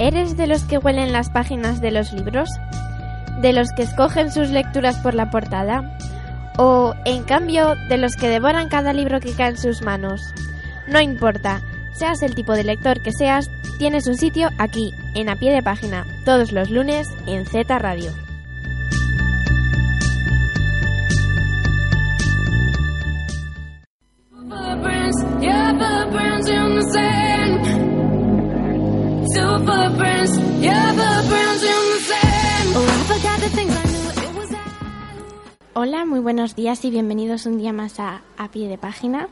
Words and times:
¿Eres 0.00 0.36
de 0.36 0.46
los 0.46 0.62
que 0.62 0.78
huelen 0.78 1.12
las 1.12 1.28
páginas 1.28 1.80
de 1.80 1.90
los 1.90 2.12
libros? 2.12 2.48
¿De 3.40 3.52
los 3.52 3.72
que 3.72 3.82
escogen 3.82 4.30
sus 4.30 4.48
lecturas 4.48 4.96
por 4.98 5.12
la 5.14 5.28
portada? 5.28 5.98
¿O, 6.56 6.94
en 7.04 7.24
cambio, 7.24 7.74
de 7.88 7.98
los 7.98 8.14
que 8.14 8.28
devoran 8.28 8.68
cada 8.68 8.92
libro 8.92 9.18
que 9.18 9.32
cae 9.32 9.50
en 9.50 9.58
sus 9.58 9.82
manos? 9.82 10.20
No 10.86 11.00
importa, 11.00 11.62
seas 11.94 12.22
el 12.22 12.36
tipo 12.36 12.52
de 12.52 12.62
lector 12.62 13.02
que 13.02 13.10
seas, 13.10 13.50
tienes 13.78 14.06
un 14.06 14.16
sitio 14.16 14.50
aquí, 14.58 14.94
en 15.16 15.28
a 15.30 15.34
pie 15.34 15.52
de 15.52 15.64
página, 15.64 16.06
todos 16.24 16.52
los 16.52 16.70
lunes 16.70 17.08
en 17.26 17.44
Z 17.44 17.76
Radio. 17.76 18.12
Hola, 35.80 36.04
muy 36.04 36.18
buenos 36.18 36.56
días 36.56 36.84
y 36.84 36.90
bienvenidos 36.90 37.46
un 37.46 37.56
día 37.56 37.72
más 37.72 38.00
a 38.00 38.22
A 38.36 38.50
Pie 38.50 38.68
de 38.68 38.78
Página 38.78 39.28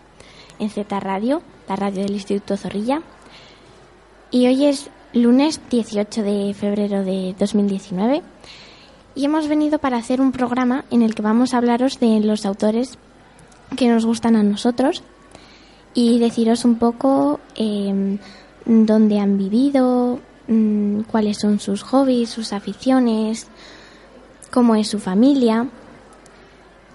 en 0.60 0.70
Z 0.70 1.00
Radio, 1.00 1.42
la 1.68 1.74
radio 1.74 2.02
del 2.02 2.12
Instituto 2.12 2.56
Zorrilla. 2.56 3.02
Y 4.30 4.46
hoy 4.46 4.66
es 4.66 4.88
lunes 5.12 5.60
18 5.70 6.22
de 6.22 6.54
febrero 6.54 7.02
de 7.02 7.34
2019 7.36 8.22
y 9.16 9.24
hemos 9.24 9.48
venido 9.48 9.80
para 9.80 9.96
hacer 9.96 10.20
un 10.20 10.30
programa 10.30 10.84
en 10.92 11.02
el 11.02 11.16
que 11.16 11.22
vamos 11.22 11.52
a 11.52 11.58
hablaros 11.58 11.98
de 11.98 12.20
los 12.20 12.46
autores 12.46 12.96
que 13.76 13.88
nos 13.88 14.06
gustan 14.06 14.36
a 14.36 14.44
nosotros 14.44 15.02
y 15.94 16.20
deciros 16.20 16.64
un 16.64 16.76
poco 16.76 17.40
eh, 17.56 18.18
dónde 18.66 19.18
han 19.18 19.36
vivido, 19.36 20.20
mm, 20.48 21.00
cuáles 21.02 21.38
son 21.38 21.60
sus 21.60 21.82
hobbies, 21.82 22.30
sus 22.30 22.52
aficiones, 22.52 23.46
cómo 24.50 24.74
es 24.76 24.88
su 24.88 24.98
familia. 24.98 25.68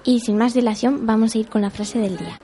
Y 0.04 0.20
sin 0.22 0.38
más 0.38 0.54
dilación, 0.54 1.06
vamos 1.06 1.36
a 1.36 1.38
ir 1.38 1.48
con 1.48 1.62
la 1.62 1.70
frase 1.70 2.00
del 2.00 2.18
día. 2.18 2.40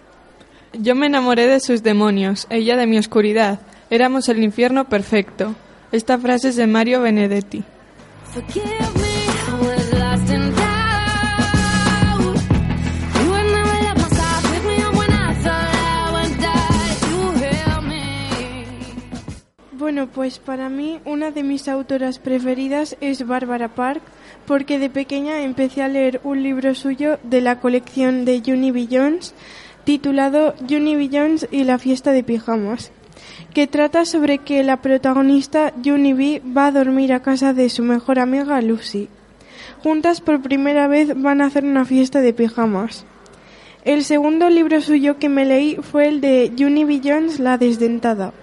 Yo 0.73 0.95
me 0.95 1.08
enamoré 1.08 1.47
de 1.47 1.59
sus 1.59 1.81
demonios, 1.81 2.45
ella 2.49 2.75
de 2.77 2.88
mi 2.88 2.97
oscuridad. 2.97 3.61
Éramos 3.89 4.30
el 4.30 4.44
infierno 4.44 4.89
perfecto. 4.89 5.55
Esta 5.91 6.17
frase 6.17 6.49
es 6.49 6.55
de 6.55 6.67
Mario 6.67 7.02
Benedetti. 7.02 7.64
Bueno, 19.88 20.07
pues 20.07 20.38
para 20.38 20.67
mí 20.67 20.99
una 21.05 21.31
de 21.31 21.43
mis 21.43 21.69
autoras 21.69 22.19
preferidas 22.19 22.97
es 22.99 23.25
Barbara 23.25 23.69
Park, 23.69 24.02
porque 24.45 24.80
de 24.80 24.89
pequeña 24.89 25.43
empecé 25.43 25.81
a 25.81 25.88
leer 25.88 26.19
un 26.25 26.43
libro 26.43 26.75
suyo 26.75 27.19
de 27.23 27.39
la 27.39 27.61
colección 27.61 28.25
de 28.25 28.43
Junie 28.45 28.89
Jones 28.91 29.33
titulado 29.85 30.55
Junie 30.67 31.09
Jones 31.09 31.47
y 31.52 31.63
la 31.63 31.77
fiesta 31.77 32.11
de 32.11 32.21
pijamas, 32.21 32.91
que 33.53 33.65
trata 33.65 34.03
sobre 34.03 34.39
que 34.39 34.61
la 34.61 34.81
protagonista 34.81 35.71
Junie 35.81 36.13
B 36.13 36.41
va 36.45 36.65
a 36.65 36.71
dormir 36.73 37.13
a 37.13 37.21
casa 37.21 37.53
de 37.53 37.69
su 37.69 37.81
mejor 37.81 38.19
amiga 38.19 38.59
Lucy. 38.59 39.08
Juntas 39.83 40.19
por 40.19 40.41
primera 40.41 40.89
vez 40.89 41.13
van 41.15 41.39
a 41.39 41.45
hacer 41.45 41.63
una 41.63 41.85
fiesta 41.85 42.19
de 42.19 42.33
pijamas. 42.33 43.05
El 43.85 44.03
segundo 44.03 44.49
libro 44.49 44.81
suyo 44.81 45.17
que 45.17 45.30
me 45.30 45.45
leí 45.45 45.77
fue 45.77 46.09
el 46.09 46.19
de 46.19 46.52
Junie 46.58 46.99
Jones, 47.02 47.39
La 47.39 47.58
desdentada 47.58 48.33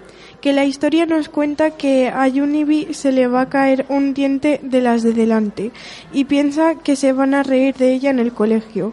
que 0.44 0.52
la 0.52 0.66
historia 0.66 1.06
nos 1.06 1.30
cuenta 1.30 1.70
que 1.70 2.10
a 2.10 2.26
Unibi 2.26 2.88
se 2.92 3.12
le 3.12 3.28
va 3.28 3.40
a 3.40 3.48
caer 3.48 3.86
un 3.88 4.12
diente 4.12 4.60
de 4.62 4.82
las 4.82 5.02
de 5.02 5.14
delante 5.14 5.72
y 6.12 6.26
piensa 6.26 6.74
que 6.74 6.96
se 6.96 7.14
van 7.14 7.32
a 7.32 7.42
reír 7.42 7.74
de 7.76 7.94
ella 7.94 8.10
en 8.10 8.18
el 8.18 8.34
colegio. 8.34 8.92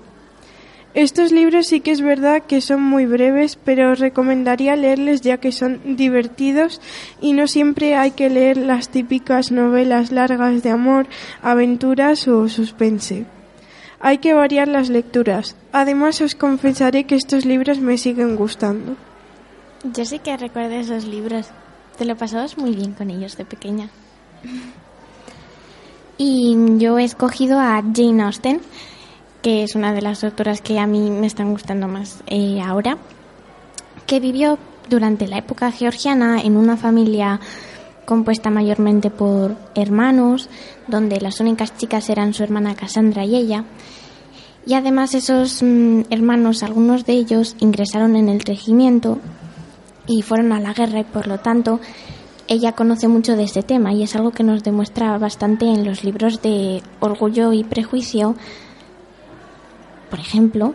Estos 0.94 1.34
libros 1.34 1.67
sí 1.67 1.81
que 1.81 1.91
es 1.91 2.00
verdad 2.00 2.44
que 2.47 2.61
son 2.61 2.81
muy 2.81 3.06
breves, 3.06 3.57
pero 3.66 3.91
os 3.91 4.00
recomendaría 4.00 4.78
leerles 4.78 5.19
ya 5.19 5.40
que 5.40 5.51
son 5.51 5.97
divertidos 5.97 6.79
y 7.19 7.34
no 7.34 7.47
siempre 7.47 7.95
hay 7.95 8.11
que 8.11 8.29
leer 8.29 8.56
las 8.56 8.88
típicas 8.88 9.51
novelas 9.51 10.13
largas 10.13 10.63
de 10.63 10.69
amor, 10.69 11.07
aventuras 11.41 12.29
o 12.29 12.47
suspense. 12.47 13.25
Hay 14.00 14.19
que 14.19 14.34
variar 14.34 14.69
las 14.69 14.88
lecturas. 14.88 15.57
Además 15.73 16.22
os 16.22 16.34
confesaré 16.34 17.03
que 17.03 17.16
estos 17.16 17.44
libros 17.44 17.81
me 17.81 17.97
siguen 17.97 18.38
gustando. 18.38 18.95
Yo 19.84 20.06
sí 20.06 20.19
que 20.19 20.38
recuerdo 20.38 20.75
esos 20.75 21.06
libros. 21.06 21.47
Te 21.97 22.06
lo 22.06 22.16
pasabas 22.16 22.58
muy 22.58 22.75
bien 22.75 22.94
con 22.94 23.09
ellos 23.09 23.36
de 23.36 23.46
pequeña. 23.46 23.90
Y 26.18 26.56
yo 26.78 27.00
he 27.00 27.03
escogido 27.03 27.59
a 27.59 27.81
Jane 27.94 28.22
Austen, 28.22 28.62
que 29.41 29.64
es 29.64 29.74
una 29.74 29.91
de 29.94 30.03
las 30.03 30.24
autoras 30.24 30.62
que 30.62 30.80
a 30.80 30.86
mí 30.86 31.09
me 31.09 31.25
están 31.25 31.52
gustando 31.52 31.88
más 31.88 32.24
eh, 32.28 32.62
ahora, 32.64 32.97
que 34.06 34.20
vivió 34.20 34.59
durante 34.88 35.28
la 35.28 35.40
época 35.40 35.72
georgiana 35.72 36.41
en 36.41 36.58
una 36.58 36.78
familia 36.78 37.40
compuesta 38.06 38.52
mayormente 38.52 39.09
por 39.09 39.56
hermanos, 39.74 40.47
donde 40.88 41.20
las 41.22 41.40
únicas 41.40 41.75
chicas 41.75 42.09
eran 42.09 42.36
su 42.36 42.44
hermana 42.44 42.75
Cassandra 42.75 43.25
y 43.25 43.36
ella. 43.36 43.64
Y 44.66 44.75
además 44.75 45.16
esos 45.16 45.64
mm, 45.64 46.02
hermanos, 46.12 46.62
algunos 46.62 47.06
de 47.06 47.14
ellos, 47.14 47.56
ingresaron 47.59 48.16
en 48.16 48.30
el 48.30 48.41
regimiento 48.41 49.18
y 50.07 50.22
fueron 50.22 50.51
a 50.51 50.59
la 50.59 50.73
guerra 50.73 51.00
y 51.00 51.03
por 51.03 51.28
lo 51.28 51.39
tanto 51.39 51.79
ella 52.47 52.73
conoce 52.73 53.07
mucho 53.07 53.35
de 53.35 53.44
este 53.44 53.63
tema 53.63 53.94
y 53.94 54.03
es 54.03 54.16
algo 54.16 54.31
que 54.31 54.44
nos 54.44 54.63
demuestra 54.63 55.17
bastante 55.17 55.66
en 55.66 55.85
los 55.85 56.03
libros 56.03 56.41
de 56.41 56.81
Orgullo 57.00 57.53
y 57.53 57.63
Prejuicio, 57.63 58.35
por 60.09 60.19
ejemplo, 60.19 60.73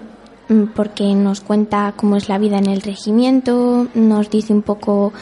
mm, 0.49 0.69
porque 0.75 1.15
nos 1.15 1.41
cuenta 1.41 1.93
cómo 1.95 2.17
es 2.17 2.29
la 2.31 2.39
vida 2.39 2.59
en 2.59 2.69
el 2.69 2.81
regimiento, 2.81 3.89
nos 3.95 4.31
dice 4.31 4.55
un 4.55 4.63
poco 4.63 5.13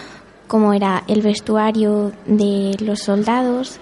cómo 0.47 0.73
era 0.73 1.03
el 1.09 1.23
vestuario 1.23 2.13
de 2.27 2.77
los 2.81 3.01
soldados 3.01 3.81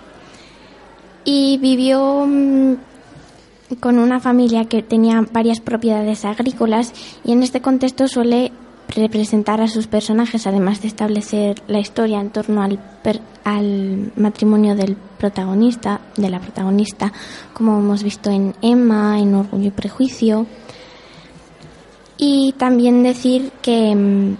y 1.25 1.59
vivió 1.59 2.25
mm, 2.27 2.77
con 3.81 3.99
una 3.99 4.21
familia 4.21 4.65
que 4.65 4.82
tenía 4.82 5.25
varias 5.32 5.61
propiedades 5.61 6.25
agrícolas 6.25 6.93
y 7.25 7.32
en 7.32 7.43
este 7.43 7.61
contexto 7.61 8.09
suele 8.09 8.53
representar 8.95 9.61
a 9.61 9.69
sus 9.69 9.87
personajes, 9.87 10.47
además 10.47 10.83
de 10.83 10.89
establecer 10.89 11.63
la 11.67 11.79
historia 11.79 12.21
en 12.21 12.31
torno 12.31 12.63
al, 12.63 12.79
al 13.45 14.13
matrimonio 14.17 14.75
del 14.75 14.97
protagonista, 14.97 16.01
de 16.17 16.31
la 16.31 16.41
protagonista, 16.41 17.13
como 17.53 17.79
hemos 17.79 18.03
visto 18.03 18.31
en 18.31 18.55
Emma, 18.63 19.19
en 19.19 19.35
Orgullo 19.35 19.69
y 19.69 19.71
Prejuicio. 19.71 20.47
Y 22.17 22.55
también 22.59 23.03
decir 23.03 23.53
que 23.63 23.95
mm, 23.95 24.37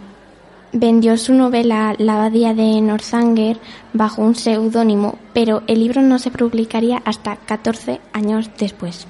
vendió 0.73 1.17
su 1.17 1.35
novela 1.35 1.95
La 1.99 2.15
abadía 2.15 2.55
de 2.55 2.81
Northanger 2.81 3.59
bajo 3.93 4.23
un 4.23 4.35
seudónimo, 4.35 5.19
pero 5.33 5.63
el 5.67 5.81
libro 5.81 6.03
no 6.03 6.19
se 6.19 6.31
publicaría 6.31 7.03
hasta 7.05 7.37
14 7.37 8.01
años 8.13 8.51
después 8.59 9.07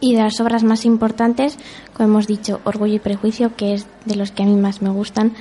y 0.00 0.14
de 0.14 0.22
las 0.22 0.40
obras 0.40 0.64
más 0.64 0.84
importantes, 0.84 1.58
como 1.94 2.08
hemos 2.08 2.26
dicho, 2.26 2.60
Orgullo 2.64 2.94
y 2.94 2.98
Prejuicio, 2.98 3.54
que 3.56 3.74
es 3.74 3.86
de 4.06 4.16
los 4.16 4.32
que 4.32 4.42
a 4.42 4.46
mí 4.46 4.56
más 4.56 4.82
me 4.82 4.90
gustan 4.90 5.34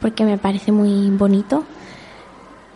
porque 0.00 0.24
me 0.24 0.36
parece 0.36 0.72
muy 0.72 1.10
bonito. 1.10 1.64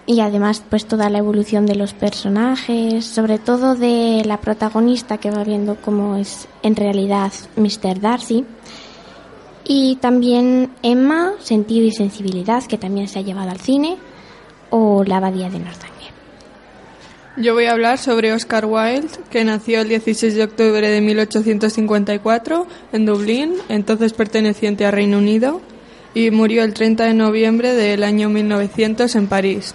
Y 0.06 0.20
además, 0.20 0.62
pues 0.70 0.86
toda 0.86 1.10
la 1.10 1.18
evolución 1.18 1.66
de 1.66 1.74
los 1.74 1.92
personajes, 1.92 3.04
sobre 3.04 3.38
todo 3.38 3.74
de 3.74 4.22
la 4.24 4.40
protagonista 4.40 5.18
que 5.18 5.32
va 5.32 5.42
viendo 5.42 5.76
cómo 5.82 6.14
es 6.14 6.46
en 6.62 6.76
realidad 6.76 7.32
Mr. 7.56 8.00
Darcy. 8.00 8.44
Y 9.64 9.96
también 9.96 10.70
Emma, 10.82 11.32
Sentido 11.40 11.86
y 11.86 11.90
Sensibilidad, 11.90 12.62
que 12.62 12.78
también 12.78 13.08
se 13.08 13.18
ha 13.18 13.22
llevado 13.22 13.50
al 13.50 13.60
cine, 13.60 13.96
o 14.70 15.02
La 15.02 15.16
Abadía 15.16 15.50
de 15.50 15.58
Northanger. 15.58 15.95
Yo 17.38 17.52
voy 17.52 17.66
a 17.66 17.72
hablar 17.72 17.98
sobre 17.98 18.32
Oscar 18.32 18.64
Wilde, 18.64 19.10
que 19.30 19.44
nació 19.44 19.82
el 19.82 19.88
16 19.88 20.36
de 20.36 20.44
octubre 20.44 20.88
de 20.88 21.00
1854 21.02 22.66
en 22.94 23.04
Dublín, 23.04 23.56
entonces 23.68 24.14
perteneciente 24.14 24.86
a 24.86 24.90
Reino 24.90 25.18
Unido, 25.18 25.60
y 26.14 26.30
murió 26.30 26.64
el 26.64 26.72
30 26.72 27.04
de 27.04 27.12
noviembre 27.12 27.74
del 27.74 28.04
año 28.04 28.30
1900 28.30 29.14
en 29.16 29.26
París. 29.26 29.74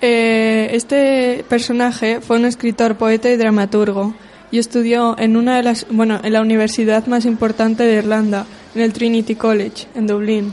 Eh, 0.00 0.70
este 0.72 1.44
personaje 1.48 2.20
fue 2.20 2.38
un 2.38 2.46
escritor, 2.46 2.96
poeta 2.96 3.30
y 3.30 3.36
dramaturgo 3.36 4.14
y 4.50 4.58
estudió 4.58 5.16
en 5.20 5.36
una 5.36 5.56
de 5.56 5.62
las, 5.62 5.86
bueno, 5.88 6.18
en 6.20 6.32
la 6.32 6.40
universidad 6.40 7.06
más 7.06 7.26
importante 7.26 7.84
de 7.84 7.98
Irlanda, 7.98 8.44
en 8.74 8.80
el 8.80 8.92
Trinity 8.92 9.36
College 9.36 9.86
en 9.94 10.08
Dublín 10.08 10.52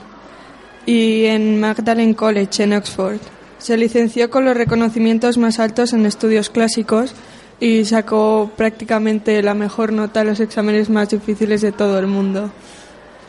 y 0.86 1.26
en 1.26 1.60
Magdalen 1.60 2.14
College 2.14 2.64
en 2.64 2.74
Oxford. 2.74 3.37
Se 3.60 3.78
licenció 3.78 4.30
con 4.30 4.46
los 4.46 4.56
reconocimientos 4.56 5.38
más 5.38 5.60
altos 5.60 5.94
en 5.94 6.06
estudios 6.06 6.50
clásicos 6.50 7.14
y 7.60 7.86
sacó 7.86 8.52
prácticamente 8.56 9.42
la 9.42 9.54
mejor 9.54 9.92
nota 9.92 10.22
en 10.22 10.28
los 10.28 10.40
exámenes 10.40 10.90
más 10.90 11.10
difíciles 11.10 11.62
de 11.62 11.72
todo 11.72 11.98
el 11.98 12.08
mundo. 12.08 12.52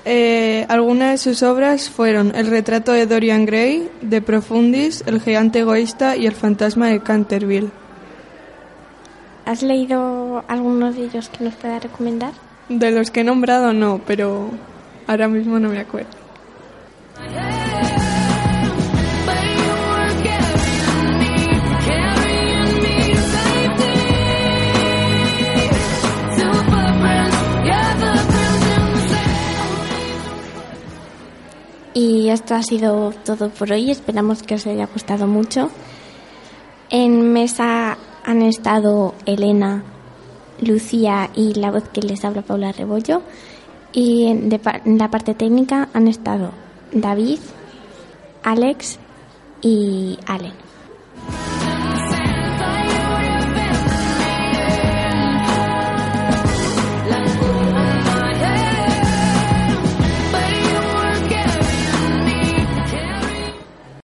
Eh, 0.05 0.65
algunas 0.69 1.11
de 1.11 1.19
sus 1.19 1.43
obras 1.43 1.91
fueron 1.91 2.35
El 2.35 2.47
retrato 2.47 2.93
de 2.93 3.07
Dorian 3.07 3.47
Gray, 3.47 3.91
De 4.01 4.23
Profundis, 4.23 5.03
El 5.07 5.21
gigante 5.21 5.61
egoísta 5.61 6.17
y 6.17 6.27
El 6.27 6.35
fantasma 6.35 6.89
de 6.89 7.01
Canterville. 7.01 7.71
¿Has 9.45 9.63
leído 9.63 10.45
algunos 10.47 10.95
de 10.95 11.05
ellos 11.05 11.31
que 11.31 11.45
nos 11.45 11.55
pueda 11.55 11.79
recomendar? 11.79 12.33
De 12.69 12.91
los 12.91 13.11
que 13.11 13.21
he 13.21 13.25
nombrado 13.25 13.73
no, 13.73 14.01
pero 14.07 14.51
ahora 15.07 15.27
mismo 15.29 15.59
no 15.59 15.71
me 15.71 15.79
acuerdo. 15.79 16.28
Y 31.95 32.29
esto 32.29 32.55
ha 32.55 32.63
sido 32.63 33.13
todo 33.25 33.51
por 33.51 33.73
hoy. 33.73 33.91
Esperamos 33.91 34.43
que 34.43 34.55
os 34.55 34.67
haya 34.67 34.87
gustado 34.87 35.27
mucho. 35.27 35.71
En 36.91 37.33
mesa 37.33 37.99
han 38.25 38.43
estado 38.43 39.15
Elena, 39.27 39.83
Lucía 40.61 41.31
y 41.35 41.55
la 41.55 41.71
voz 41.71 41.89
que 41.89 42.03
les 42.03 42.25
habla 42.25 42.43
Paula 42.43 42.73
Rebollo. 42.73 43.23
Y 43.93 44.27
en, 44.27 44.51
la 44.99 45.11
parte 45.11 45.35
técnica 45.35 45.89
han 45.95 46.09
estado 46.09 46.53
David, 46.93 47.39
Alex 48.43 48.99
y 49.63 50.19
Allen. 50.27 50.68